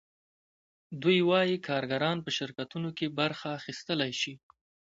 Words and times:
دوی 1.01 1.19
وايي 1.29 1.57
کارګران 1.67 2.17
په 2.25 2.29
شرکتونو 2.37 2.89
کې 2.97 3.15
برخه 3.19 3.47
اخیستلی 3.59 4.11
شي 4.21 4.33